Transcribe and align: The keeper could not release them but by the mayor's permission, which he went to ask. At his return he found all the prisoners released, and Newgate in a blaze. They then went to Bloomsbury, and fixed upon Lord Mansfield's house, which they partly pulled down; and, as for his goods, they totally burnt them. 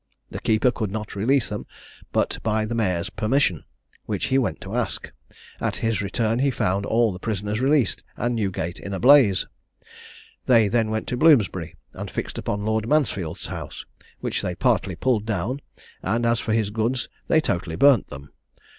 The 0.31 0.39
keeper 0.39 0.71
could 0.71 0.89
not 0.89 1.15
release 1.15 1.49
them 1.49 1.67
but 2.11 2.39
by 2.41 2.65
the 2.65 2.73
mayor's 2.73 3.11
permission, 3.11 3.65
which 4.07 4.25
he 4.33 4.39
went 4.39 4.59
to 4.61 4.73
ask. 4.75 5.11
At 5.59 5.75
his 5.75 6.01
return 6.01 6.39
he 6.39 6.49
found 6.49 6.87
all 6.87 7.13
the 7.13 7.19
prisoners 7.19 7.61
released, 7.61 8.03
and 8.17 8.33
Newgate 8.35 8.79
in 8.79 8.95
a 8.95 8.99
blaze. 8.99 9.45
They 10.47 10.69
then 10.69 10.89
went 10.89 11.05
to 11.09 11.17
Bloomsbury, 11.17 11.75
and 11.93 12.09
fixed 12.09 12.39
upon 12.39 12.65
Lord 12.65 12.89
Mansfield's 12.89 13.45
house, 13.45 13.85
which 14.21 14.41
they 14.41 14.55
partly 14.55 14.95
pulled 14.95 15.27
down; 15.27 15.61
and, 16.01 16.25
as 16.25 16.39
for 16.39 16.51
his 16.51 16.71
goods, 16.71 17.07
they 17.27 17.39
totally 17.39 17.75
burnt 17.75 18.07
them. 18.07 18.31